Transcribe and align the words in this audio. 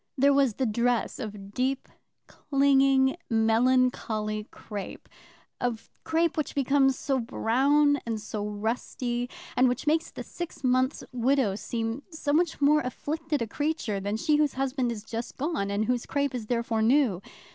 There 0.17 0.33
was 0.33 0.55
the 0.55 0.65
dress 0.65 1.19
of 1.19 1.53
deep, 1.53 1.87
clinging, 2.25 3.17
melancholy 3.29 4.47
crape, 4.49 5.07
of 5.59 5.91
crape 6.03 6.37
which 6.37 6.55
becomes 6.55 6.97
so 6.97 7.19
brown 7.19 7.99
and 8.03 8.19
so 8.19 8.43
rusty, 8.49 9.29
and 9.55 9.69
which 9.69 9.85
makes 9.85 10.09
the 10.09 10.23
six 10.23 10.63
months' 10.63 11.03
widow 11.13 11.53
seem 11.53 12.01
so 12.09 12.33
much 12.33 12.59
more 12.59 12.81
afflicted 12.81 13.43
a 13.43 13.47
creature 13.47 13.99
than 13.99 14.17
she 14.17 14.37
whose 14.37 14.55
husband 14.55 14.91
is 14.91 15.03
just 15.03 15.37
gone, 15.37 15.69
and 15.69 15.85
whose 15.85 16.07
crape 16.07 16.33
is 16.33 16.47
therefore 16.47 16.81
new. 16.81 17.21